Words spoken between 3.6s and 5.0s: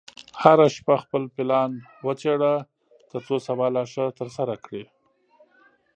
لا ښه ترسره کړې.